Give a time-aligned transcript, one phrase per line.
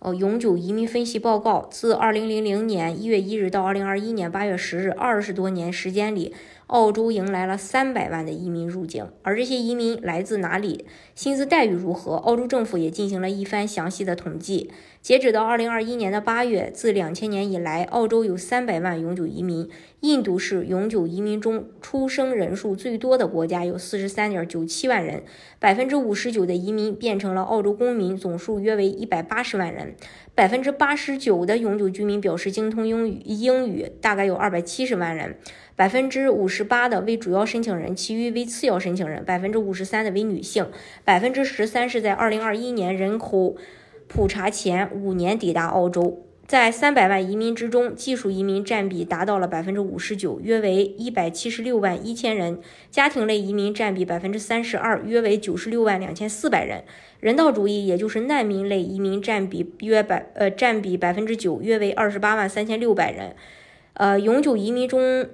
[0.00, 6.32] 呃，永久移民分析报告，自二零零零年一月一日到二零二一年八月十日，二十多年时间里，
[6.68, 9.08] 澳洲迎来了三百万的移民入境。
[9.22, 10.84] 而这些移民来自哪里，
[11.16, 12.14] 薪资待遇如何？
[12.14, 14.70] 澳洲政府也进行了一番详细的统计。
[15.02, 19.68] 截止到二零二一年的八月，自两千年以来，澳洲有三百万永久移民。
[20.00, 25.24] 印度是永久移民中出生人数最多的国家，有四十三点九七万人，
[25.58, 29.96] 百分之五十九的移民变成了澳洲公民，总数约为一百八十万人。
[30.36, 35.36] 百分之八十九的永久居民表示精通英语，英语大概有二百七十万人。
[35.74, 39.24] 百分之五十八的为主要申请人，其余为次要申请人。
[39.24, 40.70] 百分之五十三的为女性。
[41.04, 43.56] 百分之十三是在二零二一年人口
[44.06, 46.27] 普查前五年抵达澳洲。
[46.48, 52.54] 在三百万移民之中，技术移民占比达到了百分之五十九，约为一百七十六万一千人；
[52.90, 56.84] 家庭类移民占比百分之三十二，约为九十六万两千四百人；
[57.20, 63.36] 人道主义，也就是难民类移民占比约百呃占比百分之九，约为二十八万三千六百人。
[63.92, 65.26] 呃，永久移民中，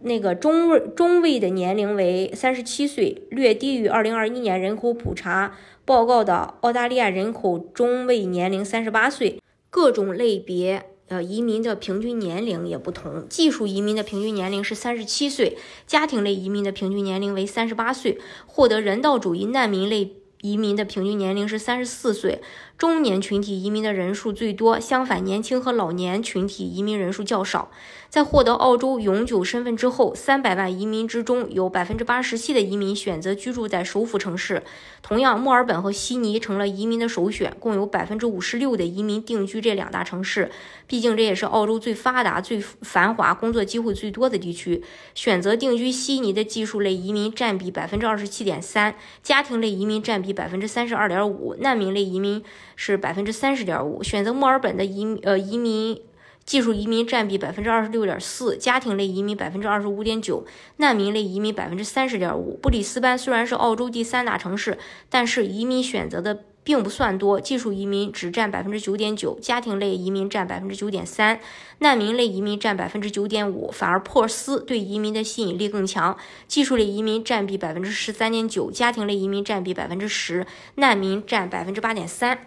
[0.00, 9.40] 那个中位中位的年龄为三十七岁，略低于二零二一年人口普查报告的澳大利亚人口中位年龄三十八岁。
[9.76, 22.40] 各种类别呃移民的平均年龄也不同，技术移民的平均年龄是三十七岁，家庭类移民的平均年龄为三十八岁，获得人道主义难民类移民的平均年龄是三十四岁。
[22.78, 27.70] 中年群体移民的人数最多，相反，年轻和老年群体移民人数较少。
[28.10, 34.62] 在获得澳洲永久身份之后，三百万移民之中，有百分之八十七的移民选择居住在首府城市。
[35.02, 40.50] 同样，墨尔本和悉尼成了移民的首选，共有百分之五十六的移民定居这两大城市。
[40.86, 44.82] 毕竟，这也是澳洲最发达、最繁华、工作机会最多的地区。
[45.14, 52.44] 选择定居悉尼的技术类移民占比百分之二十七点三，家庭类移民占比百分之三十二点五，难民类移民。
[52.76, 56.00] 是百分之三十点五，选择墨尔本的移呃移民
[56.44, 62.56] 技术移民占比百分之二十六点四，家庭类移民百分之二十五点九，难民类移民百分之三十点五。
[62.62, 64.78] 布里斯班虽然是澳洲第三大城市，
[65.10, 71.40] 但是移民选择的并不算多，技术移民只占百分之九点九，家庭类移民占百分之九点三，
[71.78, 73.68] 难民类移民占百分之九点五。
[73.72, 76.16] 反而珀斯对移民的吸引力更强，
[76.46, 82.38] 技术类移民占比百分之十三点九，家庭类移民占比百分之十，难民占百分之八点三。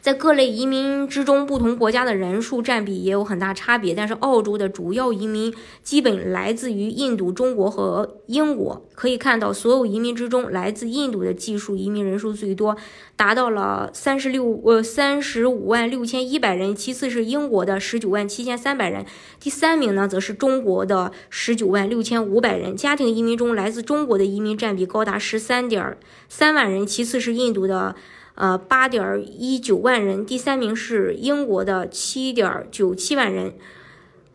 [0.00, 3.94] 在各类移民之中，不同国家的人数占比也有很大差别。
[3.94, 8.86] 但是，澳洲的主要移民基本来自于印度、中国和英国。
[8.94, 12.76] 可以看到，所有移民之中，来自印度的技术移民人数最多，
[13.16, 16.74] 达到了三十六呃三十五万六千一百人。
[16.74, 19.04] 其次是英国的十九万七千三百人，
[19.38, 22.76] 第三名呢则是中国的十九万六千五百人。
[22.76, 25.96] 家庭移民中，来自中国的移民占比高达十三点
[26.28, 27.94] 三万人，其次是印度的。
[28.38, 33.52] 呃，八点一九万人，第三名是英国的七点九七万人。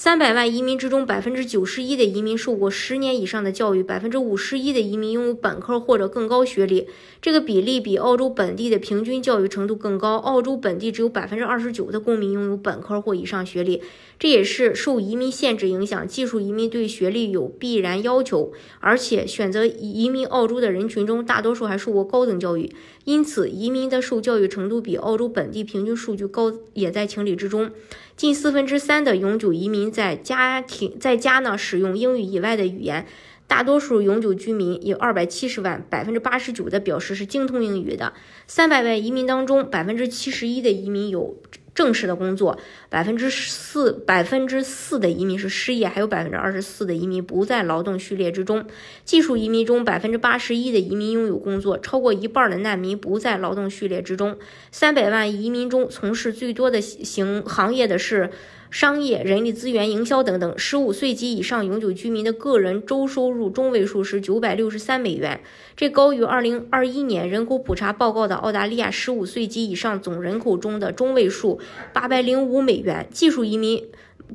[0.00, 6.86] 三百万移民之中，百分之九十一的移民受过十年以上的教育，百分之五十一的移民拥有本科或者更高学历。
[7.20, 10.18] 这个比例比澳洲本地的平均教育程度更高。
[10.18, 13.82] 澳洲本地只有百分之二十九的公民拥有本科或以上学历，
[14.20, 16.06] 这也是受移民限制影响。
[16.06, 22.72] 技术移民对学历有必然要求，而且选择移民澳洲的人群中，大多数还受过高等教育，
[23.02, 27.72] 因此移民的受教育程度比澳洲本地平均数据高，也在情理之中。
[28.18, 33.06] 近四分之三的永久移民在家庭在家呢使用英语以外的语言，
[33.46, 38.12] 大多数永久居民有二百七十万，百分之八十九的表示是精通英语的。
[38.48, 41.36] 三百万移民当中，百分之七十一的移民有。
[41.78, 42.58] 正式的工作，
[42.88, 48.66] 百分之四百分之四的移民是失业，还有百分之二十四的移民不在劳动序列之中。
[49.04, 54.36] 技术移民中，百分之八十一的移民拥有工作，超过一半的难民不在劳动序列之中。
[54.72, 58.32] 三百万移民中，从事最多的行行业的是。
[58.70, 65.40] 商业、人力资源、营销等等，十五岁及以上永久居民的个人周收入中位数是九百六十三美元，
[65.74, 71.58] 这高于二零二一年人口普查报告的澳大利亚十五岁及以上总人口中的中位数
[71.92, 73.08] 八百零五美元。
[73.10, 73.86] 技术移民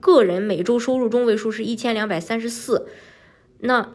[0.00, 2.88] 个人每周收入中位数是一千两百三十四。
[3.60, 3.94] 那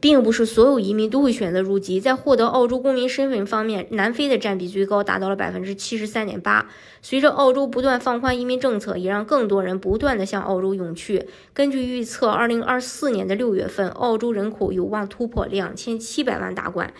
[0.00, 2.00] 并不是所有移民都会选择入籍。
[2.00, 6.68] 在获得澳洲公民身份方面，南非的占比最高，达到了百分之七十三点八。
[7.00, 11.26] 随着澳洲不断放宽移民政策，也让更多人不断的向澳洲涌去。
[11.54, 16.92] 根据预测，二零二四年的六月份，澳洲人口有望突破两千七百万大关。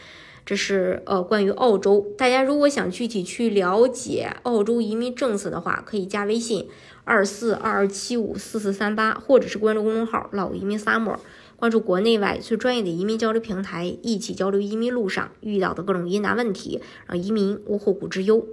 [0.48, 6.66] 这是呃关于澳洲，大家如果想具体去了解澳洲移民政策的话，可以加微信
[7.04, 11.18] 二四二二七五四四三八，或者是关注公众号“老移民 summer”。
[11.56, 18.46] 关注国内外最专业的移民交流平台，一起交流移民路上遇到的各种疑难问题，让移民无后顾之忧。